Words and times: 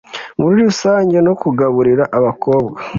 muri 0.39 0.55
rusange 0.67 1.17
no 1.27 1.33
kugaburira 1.41 2.03
abakobwa 2.17 2.77